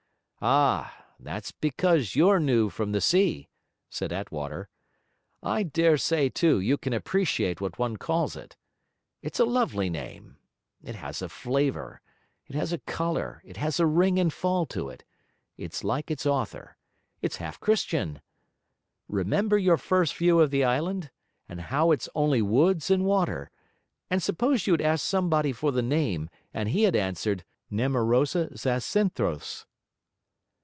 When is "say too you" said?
5.99-6.79